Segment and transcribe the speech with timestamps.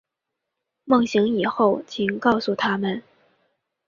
[0.83, 3.03] 梦醒以后请告诉他们